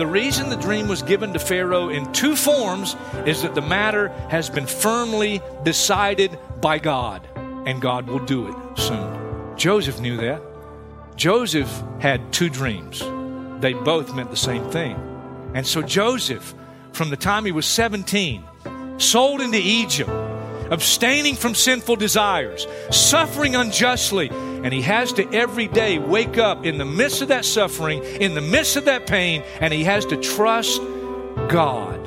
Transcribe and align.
The 0.00 0.06
reason 0.06 0.48
the 0.48 0.56
dream 0.56 0.88
was 0.88 1.02
given 1.02 1.34
to 1.34 1.38
Pharaoh 1.38 1.90
in 1.90 2.10
two 2.14 2.34
forms 2.34 2.96
is 3.26 3.42
that 3.42 3.54
the 3.54 3.60
matter 3.60 4.08
has 4.30 4.48
been 4.48 4.64
firmly 4.64 5.42
decided 5.62 6.38
by 6.58 6.78
God, 6.78 7.28
and 7.66 7.82
God 7.82 8.06
will 8.06 8.24
do 8.24 8.48
it 8.48 8.78
soon. 8.78 9.58
Joseph 9.58 10.00
knew 10.00 10.16
that. 10.16 10.40
Joseph 11.16 11.70
had 11.98 12.32
two 12.32 12.48
dreams, 12.48 13.00
they 13.60 13.74
both 13.74 14.14
meant 14.14 14.30
the 14.30 14.38
same 14.38 14.64
thing. 14.70 14.96
And 15.52 15.66
so 15.66 15.82
Joseph, 15.82 16.54
from 16.92 17.10
the 17.10 17.18
time 17.18 17.44
he 17.44 17.52
was 17.52 17.66
17, 17.66 18.42
sold 18.96 19.42
into 19.42 19.58
Egypt, 19.58 20.08
abstaining 20.70 21.36
from 21.36 21.54
sinful 21.54 21.96
desires, 21.96 22.66
suffering 22.90 23.54
unjustly, 23.54 24.30
and 24.62 24.72
he 24.72 24.82
has 24.82 25.12
to 25.14 25.28
every 25.32 25.68
day 25.68 25.98
wake 25.98 26.38
up 26.38 26.64
in 26.64 26.78
the 26.78 26.84
midst 26.84 27.22
of 27.22 27.28
that 27.28 27.44
suffering, 27.44 28.02
in 28.20 28.34
the 28.34 28.40
midst 28.40 28.76
of 28.76 28.84
that 28.84 29.06
pain, 29.06 29.42
and 29.60 29.72
he 29.72 29.84
has 29.84 30.04
to 30.06 30.16
trust 30.16 30.80
God. 31.48 31.98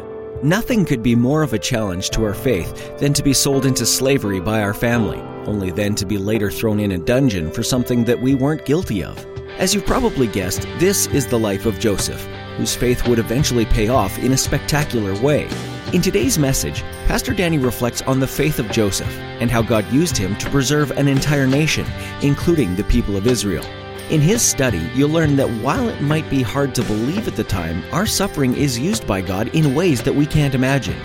Nothing 0.44 0.84
could 0.84 1.02
be 1.02 1.16
more 1.16 1.42
of 1.42 1.54
a 1.54 1.60
challenge 1.60 2.10
to 2.12 2.26
our 2.26 2.34
faith 2.34 2.98
than 3.00 3.14
to 3.14 3.24
be 3.24 3.34
sold 3.34 3.66
into 3.66 3.86
slavery 3.86 4.42
by 4.42 4.62
our 4.62 4.74
family, 4.74 5.20
only 5.48 5.72
then 5.72 5.96
to 5.96 6.06
be 6.06 6.18
later 6.18 6.52
thrown 6.52 6.80
in 6.80 6.92
a 6.92 6.98
dungeon 6.98 7.50
for 7.50 7.64
something 7.64 8.04
that 8.04 8.22
we 8.22 8.36
weren't 8.36 8.66
guilty 8.66 9.04
of. 9.04 9.26
As 9.58 9.74
you've 9.74 9.86
probably 9.86 10.28
guessed, 10.28 10.64
this 10.80 11.08
is 11.08 11.28
the 11.28 11.40
life 11.40 11.66
of 11.66 11.80
Joseph, 11.80 12.26
whose 12.58 12.76
faith 12.76 13.08
would 13.08 13.20
eventually 13.20 13.66
pay 13.66 13.88
off 13.88 14.18
in 14.20 14.34
a 14.34 14.38
spectacular 14.38 15.18
way. 15.22 15.48
In 15.94 16.02
today's 16.02 16.40
message, 16.40 16.82
Pastor 17.06 17.36
Danny 17.36 17.60
reflects 17.60 18.02
on 18.02 18.20
the 18.20 18.26
faith 18.26 18.58
of 18.58 18.72
Joseph 18.72 19.16
and 19.40 19.52
how 19.52 19.62
God 19.62 19.86
used 19.94 20.18
him 20.18 20.36
to 20.38 20.50
preserve 20.50 20.90
an 20.90 21.08
entire 21.08 21.46
nation, 21.46 21.86
including 22.24 22.76
the 22.76 22.84
people 22.86 23.16
of 23.16 23.28
Israel. 23.28 23.64
In 24.10 24.20
his 24.20 24.42
study, 24.42 24.82
you'll 24.96 25.12
learn 25.12 25.36
that 25.36 25.52
while 25.62 25.88
it 25.88 26.02
might 26.02 26.28
be 26.32 26.42
hard 26.42 26.74
to 26.74 26.84
believe 26.86 27.28
at 27.28 27.36
the 27.36 27.44
time, 27.44 27.84
our 27.92 28.08
suffering 28.08 28.56
is 28.56 28.80
used 28.80 29.06
by 29.06 29.22
God 29.22 29.50
in 29.50 29.76
ways 29.76 30.02
that 30.02 30.16
we 30.16 30.26
can't 30.26 30.56
imagine. 30.56 30.98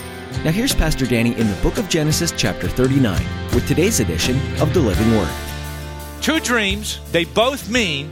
Now, 0.42 0.52
here's 0.52 0.74
Pastor 0.74 1.04
Danny 1.04 1.38
in 1.38 1.48
the 1.48 1.62
book 1.62 1.76
of 1.76 1.90
Genesis, 1.90 2.32
chapter 2.34 2.66
39, 2.66 3.22
with 3.54 3.68
today's 3.68 4.00
edition 4.00 4.36
of 4.58 4.72
the 4.72 4.80
Living 4.80 5.14
Word. 5.14 5.28
Two 6.22 6.40
dreams, 6.40 6.98
they 7.12 7.26
both 7.26 7.68
mean 7.68 8.10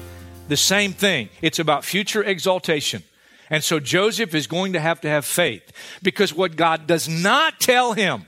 the 0.48 0.58
same 0.58 0.92
thing. 0.92 1.30
It's 1.40 1.58
about 1.58 1.86
future 1.86 2.22
exaltation. 2.22 3.02
And 3.50 3.62
so 3.62 3.78
Joseph 3.78 4.34
is 4.34 4.46
going 4.46 4.72
to 4.72 4.80
have 4.80 5.00
to 5.02 5.08
have 5.08 5.24
faith 5.24 5.72
because 6.02 6.34
what 6.34 6.56
God 6.56 6.86
does 6.86 7.08
not 7.08 7.60
tell 7.60 7.92
him 7.92 8.26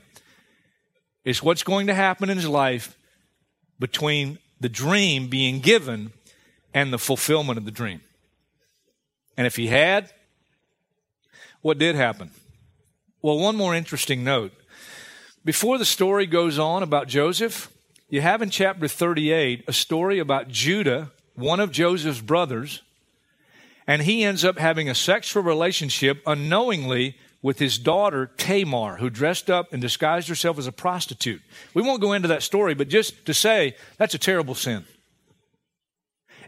is 1.25 1.43
what's 1.43 1.63
going 1.63 1.87
to 1.87 1.93
happen 1.93 2.29
in 2.29 2.37
his 2.37 2.47
life 2.47 2.97
between 3.79 4.39
the 4.59 4.69
dream 4.69 5.27
being 5.27 5.59
given 5.59 6.11
and 6.73 6.93
the 6.93 6.97
fulfillment 6.97 7.57
of 7.57 7.65
the 7.65 7.71
dream. 7.71 8.01
And 9.37 9.47
if 9.47 9.55
he 9.55 9.67
had, 9.67 10.11
what 11.61 11.77
did 11.77 11.95
happen? 11.95 12.31
Well, 13.21 13.39
one 13.39 13.55
more 13.55 13.75
interesting 13.75 14.23
note. 14.23 14.53
Before 15.43 15.77
the 15.77 15.85
story 15.85 16.25
goes 16.25 16.59
on 16.59 16.83
about 16.83 17.07
Joseph, 17.07 17.71
you 18.09 18.21
have 18.21 18.41
in 18.41 18.49
chapter 18.49 18.87
38 18.87 19.63
a 19.67 19.73
story 19.73 20.19
about 20.19 20.49
Judah, 20.49 21.11
one 21.35 21.59
of 21.59 21.71
Joseph's 21.71 22.21
brothers, 22.21 22.81
and 23.89 24.03
he 24.03 24.23
ends 24.23 24.45
up 24.45 24.59
having 24.59 24.87
a 24.87 24.93
sexual 24.93 25.41
relationship 25.41 26.21
unknowingly 26.27 27.17
with 27.41 27.57
his 27.57 27.79
daughter 27.79 28.29
Tamar, 28.37 28.97
who 28.97 29.09
dressed 29.09 29.49
up 29.49 29.73
and 29.73 29.81
disguised 29.81 30.29
herself 30.29 30.59
as 30.59 30.67
a 30.67 30.71
prostitute. 30.71 31.41
We 31.73 31.81
won't 31.81 31.99
go 31.99 32.13
into 32.13 32.27
that 32.27 32.43
story, 32.43 32.75
but 32.75 32.87
just 32.87 33.25
to 33.25 33.33
say 33.33 33.75
that's 33.97 34.13
a 34.13 34.19
terrible 34.19 34.53
sin. 34.53 34.85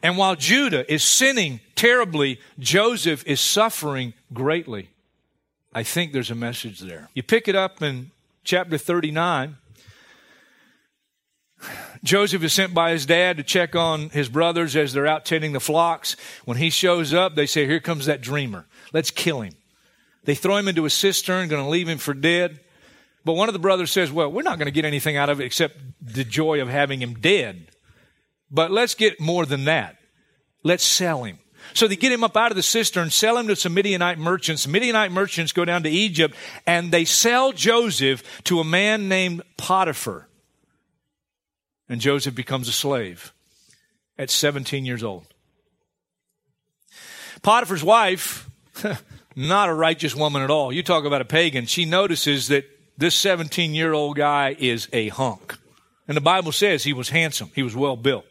And 0.04 0.20
while 0.20 0.36
Judah 0.36 0.92
is 0.92 1.04
sinning 1.04 1.62
terribly, 1.74 2.40
Joseph 2.60 3.26
is 3.26 3.40
suffering 3.42 4.14
greatly. 4.32 4.90
I 5.74 5.82
think 5.82 6.14
there's 6.14 6.30
a 6.30 6.36
message 6.36 6.80
there. 6.80 7.10
You 7.16 7.24
pick 7.24 7.48
it 7.48 7.56
up 7.56 7.82
in 7.82 8.12
chapter 8.44 8.78
39. 8.78 9.58
Joseph 12.04 12.44
is 12.44 12.54
sent 12.54 12.74
by 12.74 12.92
his 12.92 13.06
dad 13.06 13.38
to 13.38 13.44
check 13.44 13.76
on 13.76 14.10
his 14.10 14.28
brothers 14.28 14.76
as 14.76 14.94
they're 14.94 15.08
out 15.08 15.26
tending 15.26 15.54
the 15.54 15.60
flocks. 15.60 16.16
When 16.46 16.58
he 16.58 16.70
shows 16.70 17.14
up, 17.14 17.36
they 17.36 17.46
say, 17.46 17.68
Here 17.68 17.80
comes 17.80 18.08
that 18.08 18.22
dreamer. 18.22 18.66
Let's 18.92 19.12
kill 19.12 19.42
him. 19.42 19.54
They 20.24 20.36
throw 20.36 20.58
him 20.58 20.68
into 20.68 20.86
a 20.86 20.90
cistern, 20.90 21.48
going 21.48 21.64
to 21.64 21.70
leave 21.70 21.88
him 21.88 21.98
for 21.98 22.14
dead. 22.14 22.60
But 23.24 23.34
one 23.34 23.50
of 23.50 23.54
the 23.54 23.60
brothers 23.60 23.92
says, 23.92 24.12
Well, 24.12 24.32
we're 24.32 24.42
not 24.42 24.58
going 24.58 24.66
to 24.66 24.72
get 24.72 24.86
anything 24.86 25.16
out 25.16 25.30
of 25.30 25.40
it 25.40 25.46
except 25.46 25.78
the 26.02 26.24
joy 26.24 26.62
of 26.62 26.70
having 26.70 27.02
him 27.02 27.16
dead. 27.16 27.68
But 28.50 28.72
let's 28.72 28.96
get 28.96 29.20
more 29.20 29.46
than 29.46 29.66
that. 29.66 29.98
Let's 30.64 30.84
sell 30.84 31.24
him. 31.24 31.40
So 31.74 31.88
they 31.88 31.96
get 31.96 32.12
him 32.12 32.24
up 32.24 32.36
out 32.36 32.52
of 32.52 32.56
the 32.56 32.64
cistern, 32.64 33.12
sell 33.12 33.38
him 33.38 33.48
to 33.48 33.56
some 33.56 33.76
Midianite 33.76 34.18
merchants. 34.18 34.68
Midianite 34.68 35.12
merchants 35.12 35.52
go 35.52 35.64
down 35.64 35.84
to 35.84 35.90
Egypt 35.90 36.36
and 36.66 36.92
they 36.92 37.06
sell 37.06 37.52
Joseph 37.52 38.24
to 38.46 38.60
a 38.60 38.64
man 38.64 39.08
named 39.08 39.44
Potiphar. 39.58 40.28
And 41.92 42.00
Joseph 42.00 42.34
becomes 42.34 42.70
a 42.70 42.72
slave 42.72 43.34
at 44.18 44.30
17 44.30 44.86
years 44.86 45.04
old. 45.04 45.26
Potiphar's 47.42 47.84
wife, 47.84 48.50
not 49.36 49.68
a 49.68 49.74
righteous 49.74 50.16
woman 50.16 50.42
at 50.42 50.50
all. 50.50 50.72
You 50.72 50.84
talk 50.84 51.04
about 51.04 51.20
a 51.20 51.26
pagan. 51.26 51.66
She 51.66 51.84
notices 51.84 52.48
that 52.48 52.64
this 52.98 53.14
17 53.16 53.74
year 53.76 53.92
old 53.92 54.16
guy 54.16 54.56
is 54.58 54.88
a 54.94 55.10
hunk. 55.10 55.58
And 56.08 56.16
the 56.16 56.22
Bible 56.22 56.54
says 56.54 56.86
he 56.86 56.94
was 56.94 57.10
handsome. 57.10 57.52
He 57.56 57.62
was 57.62 57.76
well 57.76 57.98
built. 57.98 58.26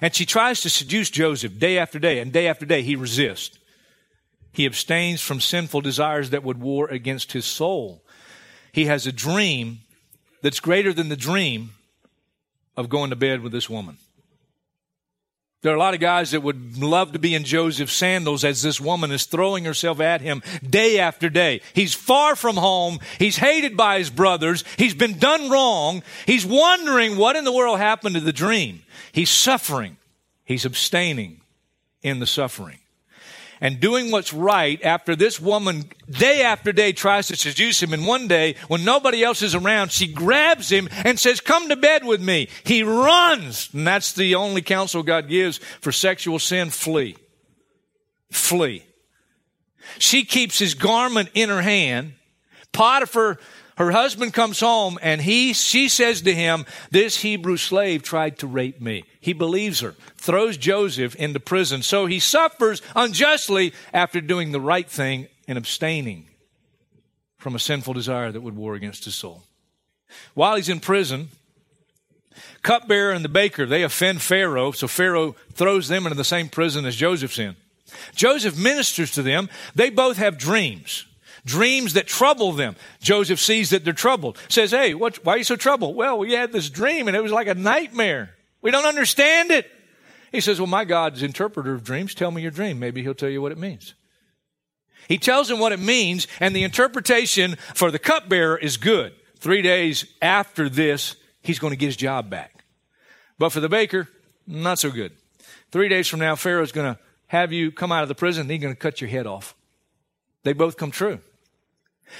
And 0.00 0.12
she 0.12 0.26
tries 0.26 0.60
to 0.62 0.68
seduce 0.68 1.08
Joseph 1.08 1.56
day 1.56 1.78
after 1.78 2.00
day, 2.00 2.18
and 2.18 2.32
day 2.32 2.48
after 2.48 2.66
day 2.66 2.82
he 2.82 2.96
resists. 2.96 3.60
He 4.50 4.66
abstains 4.66 5.22
from 5.22 5.40
sinful 5.40 5.82
desires 5.82 6.30
that 6.30 6.42
would 6.42 6.60
war 6.60 6.88
against 6.88 7.30
his 7.30 7.44
soul. 7.44 8.02
He 8.72 8.86
has 8.86 9.06
a 9.06 9.12
dream 9.12 9.82
that's 10.42 10.58
greater 10.58 10.92
than 10.92 11.10
the 11.10 11.16
dream 11.16 11.74
of 12.78 12.88
going 12.88 13.10
to 13.10 13.16
bed 13.16 13.40
with 13.40 13.50
this 13.50 13.68
woman. 13.68 13.98
There 15.62 15.72
are 15.72 15.76
a 15.76 15.80
lot 15.80 15.94
of 15.94 16.00
guys 16.00 16.30
that 16.30 16.44
would 16.44 16.78
love 16.78 17.12
to 17.12 17.18
be 17.18 17.34
in 17.34 17.42
Joseph's 17.42 17.92
sandals 17.92 18.44
as 18.44 18.62
this 18.62 18.80
woman 18.80 19.10
is 19.10 19.26
throwing 19.26 19.64
herself 19.64 19.98
at 19.98 20.20
him 20.20 20.40
day 20.62 21.00
after 21.00 21.28
day. 21.28 21.60
He's 21.74 21.92
far 21.92 22.36
from 22.36 22.56
home. 22.56 23.00
He's 23.18 23.36
hated 23.36 23.76
by 23.76 23.98
his 23.98 24.08
brothers. 24.08 24.62
He's 24.76 24.94
been 24.94 25.18
done 25.18 25.50
wrong. 25.50 26.04
He's 26.26 26.46
wondering 26.46 27.16
what 27.16 27.34
in 27.34 27.42
the 27.42 27.52
world 27.52 27.80
happened 27.80 28.14
to 28.14 28.20
the 28.20 28.32
dream. 28.32 28.82
He's 29.10 29.30
suffering. 29.30 29.96
He's 30.44 30.64
abstaining 30.64 31.40
in 32.02 32.20
the 32.20 32.26
suffering. 32.26 32.78
And 33.60 33.80
doing 33.80 34.10
what's 34.10 34.32
right 34.32 34.82
after 34.84 35.16
this 35.16 35.40
woman, 35.40 35.90
day 36.08 36.42
after 36.42 36.72
day, 36.72 36.92
tries 36.92 37.26
to 37.28 37.36
seduce 37.36 37.82
him. 37.82 37.92
And 37.92 38.06
one 38.06 38.28
day, 38.28 38.54
when 38.68 38.84
nobody 38.84 39.24
else 39.24 39.42
is 39.42 39.54
around, 39.54 39.90
she 39.90 40.06
grabs 40.06 40.70
him 40.70 40.88
and 41.04 41.18
says, 41.18 41.40
Come 41.40 41.68
to 41.68 41.76
bed 41.76 42.04
with 42.04 42.20
me. 42.20 42.48
He 42.64 42.82
runs. 42.82 43.70
And 43.72 43.86
that's 43.86 44.12
the 44.12 44.36
only 44.36 44.62
counsel 44.62 45.02
God 45.02 45.28
gives 45.28 45.58
for 45.58 45.92
sexual 45.92 46.38
sin 46.38 46.70
flee. 46.70 47.16
Flee. 48.30 48.84
She 49.98 50.24
keeps 50.24 50.58
his 50.58 50.74
garment 50.74 51.30
in 51.34 51.48
her 51.48 51.62
hand. 51.62 52.14
Potiphar 52.72 53.38
her 53.78 53.92
husband 53.92 54.34
comes 54.34 54.58
home 54.58 54.98
and 55.00 55.20
he, 55.20 55.52
she 55.52 55.88
says 55.88 56.22
to 56.22 56.34
him, 56.34 56.66
this 56.90 57.18
Hebrew 57.22 57.56
slave 57.56 58.02
tried 58.02 58.38
to 58.38 58.48
rape 58.48 58.80
me. 58.80 59.04
He 59.20 59.32
believes 59.32 59.80
her, 59.80 59.94
throws 60.16 60.56
Joseph 60.56 61.14
into 61.14 61.38
prison. 61.38 61.82
So 61.82 62.06
he 62.06 62.18
suffers 62.18 62.82
unjustly 62.96 63.72
after 63.94 64.20
doing 64.20 64.50
the 64.50 64.60
right 64.60 64.88
thing 64.90 65.28
and 65.46 65.56
abstaining 65.56 66.26
from 67.36 67.54
a 67.54 67.60
sinful 67.60 67.94
desire 67.94 68.32
that 68.32 68.40
would 68.40 68.56
war 68.56 68.74
against 68.74 69.04
his 69.04 69.14
soul. 69.14 69.44
While 70.34 70.56
he's 70.56 70.68
in 70.68 70.80
prison, 70.80 71.28
cupbearer 72.62 73.12
and 73.12 73.24
the 73.24 73.28
baker, 73.28 73.64
they 73.64 73.84
offend 73.84 74.22
Pharaoh, 74.22 74.72
so 74.72 74.88
Pharaoh 74.88 75.36
throws 75.52 75.86
them 75.86 76.04
into 76.04 76.16
the 76.16 76.24
same 76.24 76.48
prison 76.48 76.84
as 76.84 76.96
Joseph's 76.96 77.38
in. 77.38 77.54
Joseph 78.16 78.58
ministers 78.58 79.12
to 79.12 79.22
them. 79.22 79.48
They 79.76 79.90
both 79.90 80.16
have 80.16 80.36
dreams 80.36 81.06
dreams 81.44 81.94
that 81.94 82.06
trouble 82.06 82.52
them. 82.52 82.76
Joseph 83.00 83.40
sees 83.40 83.70
that 83.70 83.84
they're 83.84 83.92
troubled. 83.92 84.38
Says, 84.48 84.70
Hey, 84.70 84.94
what, 84.94 85.24
why 85.24 85.34
are 85.34 85.38
you 85.38 85.44
so 85.44 85.56
troubled? 85.56 85.96
Well, 85.96 86.18
we 86.18 86.32
had 86.32 86.52
this 86.52 86.70
dream 86.70 87.08
and 87.08 87.16
it 87.16 87.22
was 87.22 87.32
like 87.32 87.46
a 87.46 87.54
nightmare. 87.54 88.34
We 88.62 88.70
don't 88.70 88.86
understand 88.86 89.50
it. 89.50 89.70
He 90.32 90.40
says, 90.40 90.60
Well, 90.60 90.66
my 90.66 90.84
God's 90.84 91.22
interpreter 91.22 91.74
of 91.74 91.84
dreams. 91.84 92.14
Tell 92.14 92.30
me 92.30 92.42
your 92.42 92.50
dream. 92.50 92.78
Maybe 92.78 93.02
he'll 93.02 93.14
tell 93.14 93.30
you 93.30 93.42
what 93.42 93.52
it 93.52 93.58
means. 93.58 93.94
He 95.08 95.16
tells 95.16 95.50
him 95.50 95.58
what 95.58 95.72
it 95.72 95.80
means, 95.80 96.26
and 96.38 96.54
the 96.54 96.64
interpretation 96.64 97.56
for 97.74 97.90
the 97.90 97.98
cupbearer 97.98 98.58
is 98.58 98.76
good. 98.76 99.14
Three 99.36 99.62
days 99.62 100.04
after 100.20 100.68
this, 100.68 101.16
he's 101.40 101.58
going 101.58 101.70
to 101.70 101.78
get 101.78 101.86
his 101.86 101.96
job 101.96 102.28
back. 102.28 102.64
But 103.38 103.50
for 103.50 103.60
the 103.60 103.70
baker, 103.70 104.08
not 104.46 104.78
so 104.78 104.90
good. 104.90 105.12
Three 105.70 105.88
days 105.88 106.08
from 106.08 106.20
now, 106.20 106.36
Pharaoh's 106.36 106.72
going 106.72 106.94
to 106.94 107.00
have 107.28 107.52
you 107.52 107.72
come 107.72 107.90
out 107.90 108.02
of 108.02 108.08
the 108.08 108.14
prison, 108.14 108.42
and 108.42 108.50
he's 108.50 108.60
going 108.60 108.74
to 108.74 108.78
cut 108.78 109.00
your 109.00 109.08
head 109.08 109.26
off. 109.26 109.54
They 110.44 110.52
both 110.52 110.76
come 110.76 110.90
true. 110.90 111.20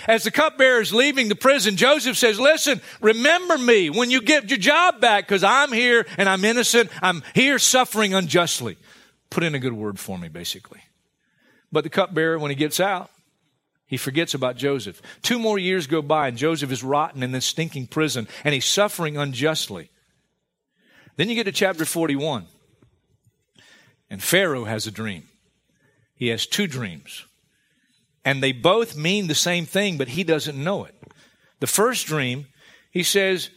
As 0.06 0.24
the 0.24 0.30
cupbearer 0.30 0.80
is 0.80 0.92
leaving 0.92 1.28
the 1.28 1.34
prison, 1.34 1.76
Joseph 1.76 2.16
says, 2.16 2.38
Listen, 2.38 2.80
remember 3.00 3.56
me 3.58 3.90
when 3.90 4.10
you 4.10 4.20
get 4.20 4.50
your 4.50 4.58
job 4.58 5.00
back 5.00 5.26
because 5.26 5.44
I'm 5.44 5.72
here 5.72 6.06
and 6.18 6.28
I'm 6.28 6.44
innocent. 6.44 6.90
I'm 7.02 7.22
here 7.34 7.58
suffering 7.58 8.14
unjustly. 8.14 8.76
Put 9.30 9.44
in 9.44 9.54
a 9.54 9.58
good 9.58 9.72
word 9.72 9.98
for 9.98 10.18
me, 10.18 10.28
basically. 10.28 10.80
But 11.72 11.84
the 11.84 11.90
cupbearer, 11.90 12.38
when 12.38 12.50
he 12.50 12.54
gets 12.54 12.80
out, 12.80 13.10
he 13.86 13.96
forgets 13.96 14.34
about 14.34 14.56
Joseph. 14.56 15.00
Two 15.22 15.38
more 15.38 15.58
years 15.58 15.86
go 15.86 16.02
by, 16.02 16.28
and 16.28 16.36
Joseph 16.36 16.70
is 16.70 16.84
rotten 16.84 17.22
in 17.22 17.32
this 17.32 17.46
stinking 17.46 17.86
prison, 17.86 18.28
and 18.44 18.54
he's 18.54 18.66
suffering 18.66 19.16
unjustly. 19.16 19.90
Then 21.16 21.28
you 21.28 21.34
get 21.34 21.44
to 21.44 21.52
chapter 21.52 21.84
41, 21.84 22.46
and 24.10 24.22
Pharaoh 24.22 24.64
has 24.64 24.86
a 24.86 24.90
dream. 24.90 25.28
He 26.14 26.28
has 26.28 26.46
two 26.46 26.66
dreams. 26.66 27.24
And 28.28 28.42
they 28.42 28.52
both 28.52 28.94
mean 28.94 29.26
the 29.26 29.34
same 29.34 29.64
thing, 29.64 29.96
but 29.96 30.08
he 30.08 30.22
doesn't 30.22 30.62
know 30.62 30.84
it. 30.84 30.94
The 31.60 31.66
first 31.66 32.06
dream, 32.06 32.46
he 32.90 33.02
says, 33.02 33.48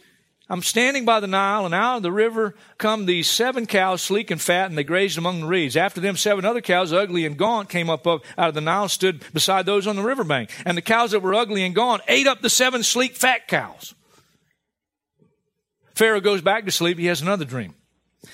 I'm 0.48 0.62
standing 0.62 1.04
by 1.04 1.20
the 1.20 1.26
Nile, 1.26 1.66
and 1.66 1.74
out 1.74 1.98
of 1.98 2.02
the 2.02 2.10
river 2.10 2.54
come 2.78 3.04
these 3.04 3.30
seven 3.30 3.66
cows, 3.66 4.00
sleek 4.00 4.30
and 4.30 4.40
fat, 4.40 4.70
and 4.70 4.78
they 4.78 4.82
grazed 4.82 5.18
among 5.18 5.42
the 5.42 5.46
reeds. 5.46 5.76
After 5.76 6.00
them, 6.00 6.16
seven 6.16 6.46
other 6.46 6.62
cows, 6.62 6.90
ugly 6.90 7.26
and 7.26 7.36
gaunt, 7.36 7.68
came 7.68 7.90
up 7.90 8.06
out 8.06 8.22
of 8.38 8.54
the 8.54 8.62
Nile, 8.62 8.88
stood 8.88 9.22
beside 9.34 9.66
those 9.66 9.86
on 9.86 9.96
the 9.96 10.02
riverbank. 10.02 10.48
And 10.64 10.74
the 10.74 10.80
cows 10.80 11.10
that 11.10 11.20
were 11.20 11.34
ugly 11.34 11.64
and 11.64 11.74
gaunt 11.74 12.00
ate 12.08 12.26
up 12.26 12.40
the 12.40 12.48
seven 12.48 12.82
sleek, 12.82 13.14
fat 13.14 13.48
cows. 13.48 13.94
Pharaoh 15.94 16.22
goes 16.22 16.40
back 16.40 16.64
to 16.64 16.70
sleep. 16.70 16.98
He 16.98 17.06
has 17.08 17.20
another 17.20 17.44
dream. 17.44 17.74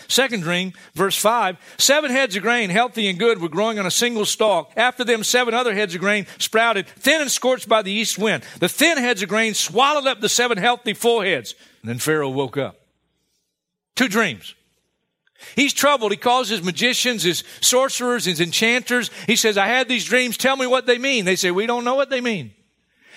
Second 0.06 0.42
dream, 0.42 0.72
verse 0.94 1.16
5 1.16 1.56
Seven 1.78 2.10
heads 2.10 2.36
of 2.36 2.42
grain, 2.42 2.70
healthy 2.70 3.08
and 3.08 3.18
good, 3.18 3.40
were 3.40 3.48
growing 3.48 3.78
on 3.78 3.86
a 3.86 3.90
single 3.90 4.26
stalk. 4.26 4.72
After 4.76 5.04
them, 5.04 5.24
seven 5.24 5.54
other 5.54 5.74
heads 5.74 5.94
of 5.94 6.00
grain 6.00 6.26
sprouted, 6.38 6.86
thin 6.86 7.20
and 7.20 7.30
scorched 7.30 7.68
by 7.68 7.82
the 7.82 7.92
east 7.92 8.18
wind. 8.18 8.44
The 8.60 8.68
thin 8.68 8.98
heads 8.98 9.22
of 9.22 9.28
grain 9.28 9.54
swallowed 9.54 10.06
up 10.06 10.20
the 10.20 10.28
seven 10.28 10.58
healthy 10.58 10.94
full 10.94 11.22
heads. 11.22 11.54
And 11.82 11.88
then 11.88 11.98
Pharaoh 11.98 12.30
woke 12.30 12.56
up. 12.56 12.80
Two 13.96 14.08
dreams. 14.08 14.54
He's 15.54 15.72
troubled. 15.72 16.10
He 16.10 16.18
calls 16.18 16.48
his 16.48 16.62
magicians, 16.62 17.22
his 17.22 17.44
sorcerers, 17.60 18.24
his 18.24 18.40
enchanters. 18.40 19.10
He 19.26 19.36
says, 19.36 19.56
I 19.56 19.66
had 19.66 19.88
these 19.88 20.04
dreams. 20.04 20.36
Tell 20.36 20.56
me 20.56 20.66
what 20.66 20.86
they 20.86 20.98
mean. 20.98 21.24
They 21.24 21.36
say, 21.36 21.50
We 21.50 21.66
don't 21.66 21.84
know 21.84 21.94
what 21.94 22.10
they 22.10 22.20
mean. 22.20 22.52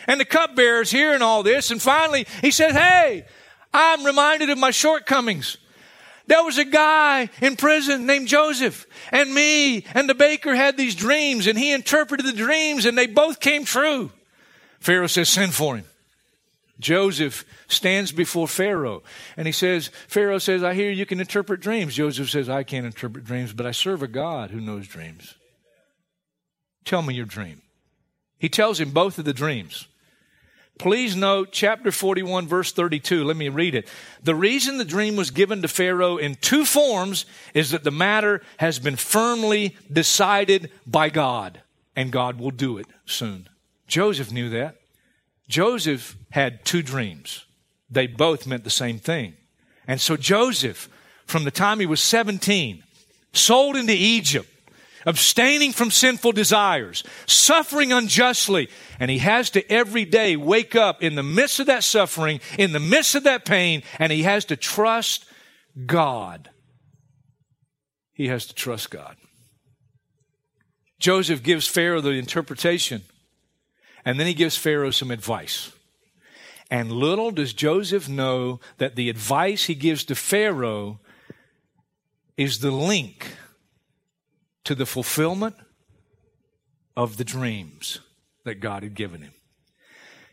And 0.07 0.19
the 0.19 0.25
cupbearer's 0.25 0.91
hearing 0.91 1.21
all 1.21 1.43
this. 1.43 1.71
And 1.71 1.81
finally, 1.81 2.27
he 2.41 2.51
says, 2.51 2.73
Hey, 2.73 3.25
I'm 3.73 4.05
reminded 4.05 4.49
of 4.49 4.57
my 4.57 4.71
shortcomings. 4.71 5.57
There 6.27 6.43
was 6.43 6.57
a 6.57 6.65
guy 6.65 7.29
in 7.41 7.55
prison 7.55 8.05
named 8.05 8.27
Joseph, 8.27 8.85
and 9.11 9.33
me 9.33 9.85
and 9.93 10.09
the 10.09 10.15
baker 10.15 10.55
had 10.55 10.77
these 10.77 10.95
dreams, 10.95 11.47
and 11.47 11.57
he 11.57 11.73
interpreted 11.73 12.25
the 12.25 12.31
dreams, 12.31 12.85
and 12.85 12.97
they 12.97 13.07
both 13.07 13.39
came 13.39 13.65
true. 13.65 14.11
Pharaoh 14.79 15.07
says, 15.07 15.29
Send 15.29 15.53
for 15.53 15.77
him. 15.77 15.85
Joseph 16.79 17.45
stands 17.67 18.11
before 18.11 18.47
Pharaoh, 18.47 19.03
and 19.37 19.45
he 19.45 19.51
says, 19.51 19.89
Pharaoh 20.07 20.39
says, 20.39 20.63
I 20.63 20.73
hear 20.73 20.91
you 20.91 21.05
can 21.05 21.19
interpret 21.19 21.61
dreams. 21.61 21.95
Joseph 21.95 22.29
says, 22.29 22.49
I 22.49 22.63
can't 22.63 22.85
interpret 22.85 23.23
dreams, 23.23 23.53
but 23.53 23.67
I 23.67 23.71
serve 23.71 24.01
a 24.01 24.07
God 24.07 24.49
who 24.49 24.59
knows 24.59 24.87
dreams. 24.87 25.35
Tell 26.83 27.03
me 27.03 27.13
your 27.13 27.25
dream. 27.25 27.61
He 28.39 28.49
tells 28.49 28.79
him 28.79 28.91
both 28.91 29.19
of 29.19 29.25
the 29.25 29.33
dreams. 29.33 29.87
Please 30.77 31.15
note 31.15 31.49
chapter 31.51 31.91
41, 31.91 32.47
verse 32.47 32.71
32. 32.71 33.23
Let 33.23 33.37
me 33.37 33.49
read 33.49 33.75
it. 33.75 33.87
The 34.23 34.33
reason 34.33 34.77
the 34.77 34.85
dream 34.85 35.15
was 35.15 35.29
given 35.29 35.61
to 35.61 35.67
Pharaoh 35.67 36.17
in 36.17 36.35
two 36.35 36.65
forms 36.65 37.25
is 37.53 37.71
that 37.71 37.83
the 37.83 37.91
matter 37.91 38.41
has 38.57 38.79
been 38.79 38.95
firmly 38.95 39.75
decided 39.91 40.71
by 40.87 41.09
God, 41.09 41.61
and 41.95 42.11
God 42.11 42.39
will 42.39 42.51
do 42.51 42.77
it 42.77 42.87
soon. 43.05 43.47
Joseph 43.87 44.31
knew 44.31 44.49
that. 44.49 44.77
Joseph 45.47 46.17
had 46.31 46.65
two 46.65 46.81
dreams. 46.81 47.45
They 47.89 48.07
both 48.07 48.47
meant 48.47 48.63
the 48.63 48.69
same 48.69 48.97
thing. 48.97 49.35
And 49.85 49.99
so 49.99 50.15
Joseph, 50.15 50.89
from 51.25 51.43
the 51.43 51.51
time 51.51 51.79
he 51.79 51.85
was 51.85 52.01
17, 52.01 52.83
sold 53.33 53.75
into 53.75 53.93
Egypt, 53.93 54.49
abstaining 55.05 55.71
from 55.71 55.91
sinful 55.91 56.31
desires, 56.33 57.03
suffering 57.25 57.91
unjustly, 57.91 58.69
and 58.99 59.09
he 59.09 59.19
has 59.19 59.49
to 59.51 59.71
every 59.71 60.05
day 60.05 60.35
wake 60.35 60.75
up 60.75 61.01
in 61.03 61.15
the 61.15 61.23
midst 61.23 61.59
of 61.59 61.67
that 61.67 61.83
suffering, 61.83 62.39
in 62.57 62.71
the 62.71 62.79
midst 62.79 63.15
of 63.15 63.23
that 63.23 63.45
pain, 63.45 63.83
and 63.99 64.11
he 64.11 64.23
has 64.23 64.45
to 64.45 64.55
trust 64.55 65.25
God. 65.85 66.49
He 68.13 68.27
has 68.27 68.45
to 68.47 68.53
trust 68.53 68.91
God. 68.91 69.15
Joseph 70.99 71.41
gives 71.41 71.67
Pharaoh 71.67 72.01
the 72.01 72.11
interpretation, 72.11 73.01
and 74.05 74.19
then 74.19 74.27
he 74.27 74.33
gives 74.33 74.57
Pharaoh 74.57 74.91
some 74.91 75.11
advice. 75.11 75.71
And 76.69 76.91
little 76.91 77.31
does 77.31 77.53
Joseph 77.53 78.07
know 78.07 78.59
that 78.77 78.95
the 78.95 79.09
advice 79.09 79.65
he 79.65 79.75
gives 79.75 80.05
to 80.05 80.15
Pharaoh 80.15 80.99
is 82.37 82.59
the 82.59 82.71
link 82.71 83.35
to 84.63 84.75
the 84.75 84.85
fulfillment 84.85 85.55
of 86.95 87.17
the 87.17 87.23
dreams 87.23 87.99
that 88.43 88.55
God 88.55 88.83
had 88.83 88.95
given 88.95 89.21
him. 89.21 89.33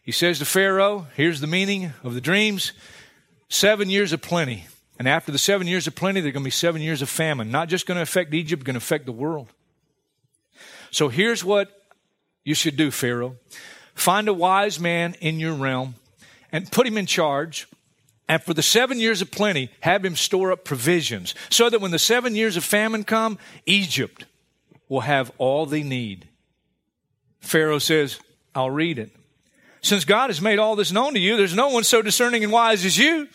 He 0.02 0.12
says 0.12 0.38
to 0.38 0.44
Pharaoh, 0.44 1.06
here's 1.16 1.40
the 1.40 1.46
meaning 1.46 1.92
of 2.02 2.14
the 2.14 2.20
dreams 2.20 2.72
seven 3.48 3.90
years 3.90 4.12
of 4.12 4.22
plenty. 4.22 4.66
And 4.98 5.06
after 5.06 5.30
the 5.30 5.38
seven 5.38 5.66
years 5.66 5.86
of 5.86 5.94
plenty, 5.94 6.20
there 6.20 6.30
are 6.30 6.32
going 6.32 6.42
to 6.42 6.46
be 6.46 6.50
seven 6.50 6.82
years 6.82 7.02
of 7.02 7.08
famine. 7.08 7.50
Not 7.50 7.68
just 7.68 7.86
going 7.86 7.96
to 7.96 8.02
affect 8.02 8.34
Egypt, 8.34 8.64
going 8.64 8.74
to 8.74 8.78
affect 8.78 9.06
the 9.06 9.12
world. 9.12 9.48
So 10.90 11.08
here's 11.08 11.44
what 11.44 11.70
you 12.44 12.54
should 12.54 12.76
do, 12.76 12.90
Pharaoh. 12.90 13.36
Find 13.94 14.28
a 14.28 14.34
wise 14.34 14.80
man 14.80 15.14
in 15.20 15.38
your 15.38 15.54
realm 15.54 15.94
and 16.50 16.70
put 16.70 16.86
him 16.86 16.98
in 16.98 17.06
charge 17.06 17.68
and 18.28 18.42
for 18.42 18.52
the 18.52 18.62
seven 18.62 19.00
years 19.00 19.22
of 19.22 19.30
plenty, 19.30 19.70
have 19.80 20.04
him 20.04 20.14
store 20.14 20.52
up 20.52 20.64
provisions 20.64 21.34
so 21.48 21.70
that 21.70 21.80
when 21.80 21.90
the 21.90 21.98
seven 21.98 22.34
years 22.34 22.56
of 22.56 22.64
famine 22.64 23.04
come, 23.04 23.38
Egypt 23.64 24.26
will 24.88 25.00
have 25.00 25.32
all 25.38 25.64
they 25.64 25.82
need. 25.82 26.28
Pharaoh 27.40 27.78
says, 27.78 28.20
I'll 28.54 28.70
read 28.70 28.98
it. 28.98 29.10
Since 29.80 30.04
God 30.04 30.28
has 30.28 30.42
made 30.42 30.58
all 30.58 30.76
this 30.76 30.92
known 30.92 31.14
to 31.14 31.20
you, 31.20 31.36
there's 31.36 31.54
no 31.54 31.68
one 31.68 31.84
so 31.84 32.02
discerning 32.02 32.44
and 32.44 32.52
wise 32.52 32.84
as 32.84 32.98
you. 32.98 33.28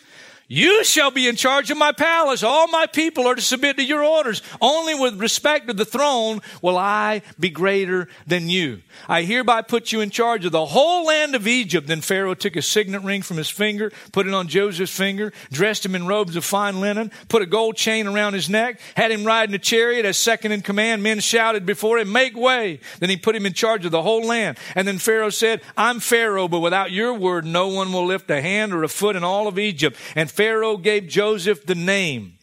You 0.46 0.84
shall 0.84 1.10
be 1.10 1.26
in 1.26 1.36
charge 1.36 1.70
of 1.70 1.78
my 1.78 1.92
palace. 1.92 2.42
All 2.42 2.68
my 2.68 2.86
people 2.86 3.26
are 3.26 3.34
to 3.34 3.40
submit 3.40 3.78
to 3.78 3.84
your 3.84 4.04
orders. 4.04 4.42
Only 4.60 4.94
with 4.94 5.18
respect 5.18 5.68
to 5.68 5.72
the 5.72 5.86
throne 5.86 6.42
will 6.60 6.76
I 6.76 7.22
be 7.40 7.48
greater 7.48 8.08
than 8.26 8.50
you. 8.50 8.82
I 9.08 9.22
hereby 9.22 9.62
put 9.62 9.90
you 9.90 10.02
in 10.02 10.10
charge 10.10 10.44
of 10.44 10.52
the 10.52 10.66
whole 10.66 11.06
land 11.06 11.34
of 11.34 11.48
Egypt. 11.48 11.86
Then 11.86 12.02
Pharaoh 12.02 12.34
took 12.34 12.56
a 12.56 12.62
signet 12.62 13.02
ring 13.02 13.22
from 13.22 13.38
his 13.38 13.48
finger, 13.48 13.90
put 14.12 14.26
it 14.26 14.34
on 14.34 14.48
Joseph's 14.48 14.94
finger, 14.94 15.32
dressed 15.50 15.86
him 15.86 15.94
in 15.94 16.06
robes 16.06 16.36
of 16.36 16.44
fine 16.44 16.80
linen, 16.80 17.10
put 17.28 17.42
a 17.42 17.46
gold 17.46 17.76
chain 17.76 18.06
around 18.06 18.34
his 18.34 18.50
neck, 18.50 18.80
had 18.96 19.10
him 19.10 19.24
ride 19.24 19.48
in 19.48 19.54
a 19.54 19.58
chariot 19.58 20.04
as 20.04 20.18
second 20.18 20.52
in 20.52 20.60
command. 20.60 21.02
Men 21.02 21.20
shouted 21.20 21.64
before 21.64 21.98
him, 21.98 22.12
make 22.12 22.36
way. 22.36 22.80
Then 23.00 23.08
he 23.08 23.16
put 23.16 23.34
him 23.34 23.46
in 23.46 23.54
charge 23.54 23.86
of 23.86 23.92
the 23.92 24.02
whole 24.02 24.26
land. 24.26 24.58
And 24.74 24.86
then 24.86 24.98
Pharaoh 24.98 25.30
said, 25.30 25.62
I'm 25.74 26.00
Pharaoh, 26.00 26.48
but 26.48 26.60
without 26.60 26.92
your 26.92 27.14
word, 27.14 27.46
no 27.46 27.68
one 27.68 27.92
will 27.94 28.04
lift 28.04 28.30
a 28.30 28.42
hand 28.42 28.74
or 28.74 28.84
a 28.84 28.88
foot 28.88 29.16
in 29.16 29.24
all 29.24 29.48
of 29.48 29.58
Egypt. 29.58 29.96
And 30.14 30.30
Pharaoh 30.34 30.76
gave 30.76 31.06
Joseph 31.06 31.64
the 31.64 31.76
name 31.76 32.38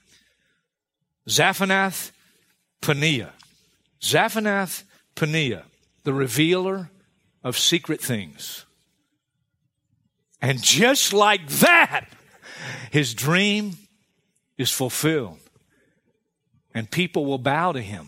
Zaphanath 1.27 2.12
Paneah. 2.81 3.31
Zaphanath 4.01 4.83
Paneah, 5.13 5.63
the 6.05 6.13
revealer 6.13 6.89
of 7.43 7.57
secret 7.57 8.01
things. 8.01 8.65
And 10.41 10.63
just 10.63 11.12
like 11.12 11.45
that, 11.48 12.07
his 12.91 13.13
dream 13.13 13.74
is 14.57 14.71
fulfilled. 14.71 15.39
And 16.74 16.89
people 16.89 17.25
will 17.25 17.38
bow 17.38 17.74
to 17.74 17.81
him. 17.81 18.07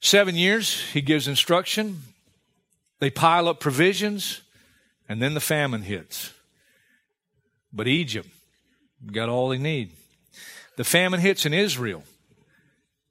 Seven 0.00 0.36
years, 0.36 0.80
he 0.92 1.02
gives 1.02 1.28
instruction. 1.28 2.02
They 2.98 3.10
pile 3.10 3.46
up 3.46 3.60
provisions, 3.60 4.40
and 5.06 5.20
then 5.20 5.34
the 5.34 5.40
famine 5.40 5.82
hits. 5.82 6.32
But 7.72 7.88
Egypt 7.88 8.28
got 9.10 9.28
all 9.28 9.48
they 9.48 9.58
need. 9.58 9.92
The 10.76 10.84
famine 10.84 11.20
hits 11.20 11.46
in 11.46 11.52
Israel, 11.52 12.04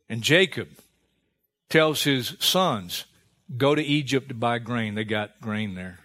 and 0.09 0.21
Jacob 0.21 0.69
tells 1.69 2.03
his 2.03 2.35
sons, 2.39 3.05
Go 3.57 3.75
to 3.75 3.83
Egypt 3.83 4.29
to 4.29 4.33
buy 4.33 4.59
grain. 4.59 4.95
They 4.95 5.03
got 5.03 5.41
grain 5.41 5.75
there. 5.75 5.99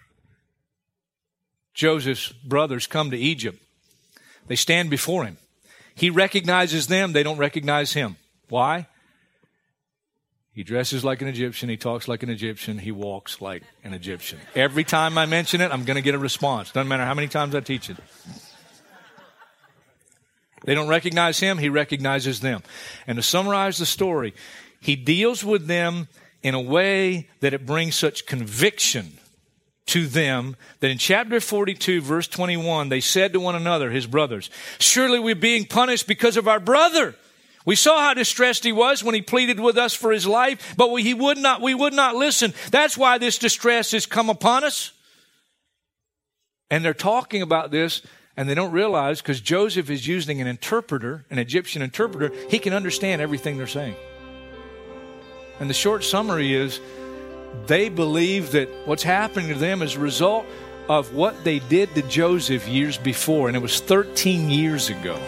Joseph's 1.75 2.33
brothers 2.33 2.87
come 2.87 3.11
to 3.11 3.17
Egypt. 3.19 3.63
They 4.49 4.57
stand 4.57 4.91
before 4.91 5.25
him. 5.25 5.37
He 5.95 6.11
recognizes 6.11 6.89
them, 6.89 7.13
they 7.13 7.23
don't 7.23 7.39
recognize 7.39 7.93
him. 7.93 8.17
Why? 8.49 8.87
He 10.53 10.63
dresses 10.63 11.05
like 11.05 11.21
an 11.21 11.29
Egyptian. 11.29 11.69
He 11.69 11.77
talks 11.77 12.09
like 12.09 12.23
an 12.23 12.31
Egyptian. 12.31 12.79
He 12.79 12.91
walks 12.91 13.43
like 13.43 13.63
an 13.85 13.93
Egyptian. 13.93 14.39
Every 14.55 14.85
time 14.85 15.19
I 15.19 15.27
mention 15.27 15.61
it, 15.61 15.71
I'm 15.71 15.85
going 15.85 15.97
to 15.97 16.03
get 16.03 16.15
a 16.15 16.19
response. 16.19 16.73
Doesn't 16.73 16.89
matter 16.89 17.05
how 17.05 17.13
many 17.13 17.29
times 17.29 17.55
I 17.55 17.61
teach 17.61 17.91
it. 17.91 17.99
They 20.67 20.75
don't 20.75 20.89
recognize 20.89 21.41
him, 21.41 21.57
he 21.57 21.71
recognizes 21.71 22.41
them. 22.41 22.63
And 23.07 23.17
to 23.17 23.23
summarize 23.23 23.79
the 23.79 23.87
story, 23.87 24.35
he 24.81 24.97
deals 24.97 25.43
with 25.43 25.67
them 25.67 26.09
in 26.43 26.55
a 26.55 26.61
way 26.61 27.29
that 27.41 27.55
it 27.55 27.65
brings 27.65 27.95
such 27.95 28.27
conviction 28.27 29.19
to 29.87 30.07
them 30.07 30.57
that 30.81 30.91
in 30.91 30.99
chapter 30.99 31.41
42, 31.41 32.01
verse 32.01 32.27
21, 32.27 32.89
they 32.89 33.01
said 33.01 33.33
to 33.33 33.41
one 33.41 33.55
another, 33.55 33.91
his 33.91 34.07
brothers, 34.07 34.51
Surely 34.79 35.21
we're 35.21 35.37
being 35.37 35.65
punished 35.65 36.09
because 36.09 36.37
of 36.37 36.49
our 36.49 36.61
brother. 36.61 37.15
We 37.65 37.77
saw 37.77 38.01
how 38.01 38.15
distressed 38.15 38.65
he 38.65 38.73
was 38.73 39.03
when 39.03 39.15
he 39.15 39.23
pleaded 39.23 39.59
with 39.59 39.77
us 39.77 39.95
for 39.95 40.13
his 40.13 40.27
life, 40.27 40.75
but 40.77 40.91
we, 40.91 41.03
he 41.03 41.15
would 41.15 41.39
not, 41.39 41.61
we 41.61 41.75
would 41.75 41.95
not 41.95 42.15
listen. 42.17 42.55
That's 42.71 42.97
why 42.97 43.19
this 43.19 43.39
distress 43.39 43.93
has 43.93 44.07
come 44.07 44.31
upon 44.31 44.65
us. 44.65 44.93
And 46.71 46.85
they're 46.85 46.95
talking 46.95 47.43
about 47.43 47.71
this 47.71 48.03
and 48.37 48.49
they 48.49 48.55
don't 48.55 48.73
realize 48.73 49.21
because 49.23 49.41
Joseph 49.41 49.89
is 49.91 50.07
using 50.07 50.41
an 50.41 50.47
interpreter, 50.47 51.25
an 51.31 51.39
Egyptian 51.39 51.83
interpreter, 51.83 52.35
he 52.51 52.59
can 52.59 52.73
understand 52.73 53.23
everything 53.23 53.57
they're 53.57 53.67
saying. 53.67 53.97
And 55.59 55.71
the 55.71 55.75
short 55.75 56.05
summary 56.05 56.53
is 56.55 56.81
they 57.67 57.89
believe 57.89 58.53
that 58.53 58.69
what's 58.87 59.03
happening 59.03 59.49
to 59.49 59.55
them 59.55 59.81
is 59.81 59.97
a 59.97 60.01
result 60.01 60.45
of 60.89 61.15
what 61.15 61.45
they 61.45 61.59
did 61.61 61.95
to 61.95 62.03
Joseph 62.03 62.69
years 62.69 62.99
before, 62.99 63.49
and 63.49 63.57
it 63.57 63.61
was 63.61 63.81
13 63.81 64.51
years 64.51 64.91
ago. 64.91 65.19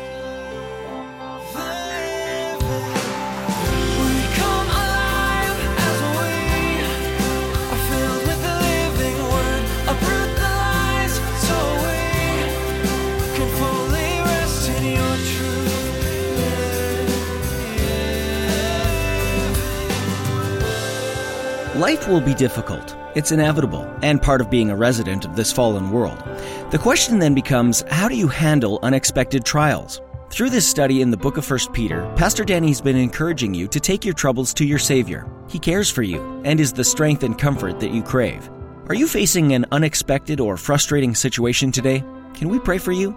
Life 21.88 22.06
will 22.06 22.20
be 22.20 22.34
difficult. 22.34 22.94
It's 23.14 23.32
inevitable 23.32 23.90
and 24.02 24.20
part 24.20 24.42
of 24.42 24.50
being 24.50 24.68
a 24.68 24.76
resident 24.76 25.24
of 25.24 25.36
this 25.36 25.50
fallen 25.50 25.90
world. 25.90 26.22
The 26.70 26.78
question 26.78 27.18
then 27.18 27.32
becomes 27.32 27.82
how 27.88 28.08
do 28.08 28.14
you 28.14 28.28
handle 28.28 28.78
unexpected 28.82 29.42
trials? 29.42 30.02
Through 30.28 30.50
this 30.50 30.68
study 30.68 31.00
in 31.00 31.10
the 31.10 31.16
book 31.16 31.38
of 31.38 31.50
1 31.50 31.72
Peter, 31.72 32.04
Pastor 32.14 32.44
Danny's 32.44 32.82
been 32.82 32.98
encouraging 32.98 33.54
you 33.54 33.66
to 33.68 33.80
take 33.80 34.04
your 34.04 34.12
troubles 34.12 34.52
to 34.52 34.66
your 34.66 34.78
Savior. 34.78 35.26
He 35.48 35.58
cares 35.58 35.88
for 35.88 36.02
you 36.02 36.42
and 36.44 36.60
is 36.60 36.74
the 36.74 36.84
strength 36.84 37.22
and 37.22 37.38
comfort 37.38 37.80
that 37.80 37.92
you 37.92 38.02
crave. 38.02 38.50
Are 38.90 38.94
you 38.94 39.08
facing 39.08 39.54
an 39.54 39.64
unexpected 39.72 40.40
or 40.40 40.58
frustrating 40.58 41.14
situation 41.14 41.72
today? 41.72 42.04
Can 42.38 42.48
we 42.50 42.58
pray 42.60 42.78
for 42.78 42.92
you? 42.92 43.16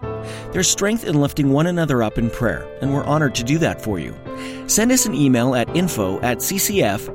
There's 0.52 0.68
strength 0.68 1.06
in 1.06 1.22
lifting 1.22 1.52
one 1.52 1.68
another 1.68 2.02
up 2.02 2.18
in 2.18 2.32
prayer, 2.32 2.68
and 2.82 2.92
we're 2.92 3.04
honored 3.04 3.36
to 3.36 3.44
do 3.44 3.60
that 3.60 3.80
for 3.80 4.00
you. 4.00 4.16
Send 4.66 4.92
us 4.92 5.06
an 5.06 5.14
email 5.14 5.54
at 5.54 5.76
info 5.76 6.20
at 6.22 6.40
ccfstpete 6.40 7.12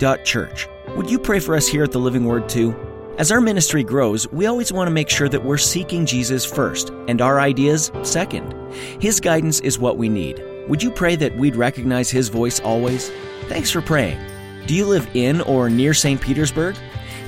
dot 0.00 0.24
church. 0.24 0.66
Would 0.96 1.08
you 1.08 1.20
pray 1.20 1.38
for 1.38 1.54
us 1.54 1.68
here 1.68 1.84
at 1.84 1.92
the 1.92 2.00
Living 2.00 2.24
Word 2.24 2.48
too? 2.48 2.74
As 3.16 3.30
our 3.30 3.40
ministry 3.40 3.84
grows, 3.84 4.26
we 4.32 4.46
always 4.46 4.72
want 4.72 4.88
to 4.88 4.92
make 4.92 5.08
sure 5.08 5.28
that 5.28 5.44
we're 5.44 5.56
seeking 5.56 6.04
Jesus 6.04 6.44
first 6.44 6.90
and 7.06 7.20
our 7.20 7.40
ideas 7.40 7.92
second. 8.02 8.52
His 9.00 9.20
guidance 9.20 9.60
is 9.60 9.78
what 9.78 9.98
we 9.98 10.08
need. 10.08 10.42
Would 10.66 10.82
you 10.82 10.90
pray 10.90 11.14
that 11.14 11.36
we'd 11.36 11.54
recognize 11.54 12.10
His 12.10 12.28
voice 12.28 12.58
always? 12.58 13.12
Thanks 13.46 13.70
for 13.70 13.82
praying. 13.82 14.18
Do 14.66 14.74
you 14.74 14.84
live 14.84 15.08
in 15.14 15.42
or 15.42 15.70
near 15.70 15.94
St. 15.94 16.20
Petersburg? 16.20 16.74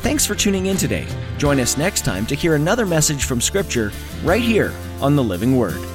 Thanks 0.00 0.26
for 0.26 0.34
tuning 0.34 0.66
in 0.66 0.76
today. 0.78 1.06
Join 1.36 1.60
us 1.60 1.76
next 1.76 2.06
time 2.06 2.24
to 2.26 2.34
hear 2.34 2.54
another 2.54 2.86
message 2.86 3.24
from 3.24 3.42
Scripture 3.42 3.92
right 4.22 4.40
here 4.40 4.72
on 5.02 5.14
the 5.14 5.22
Living 5.22 5.56
Word. 5.56 5.93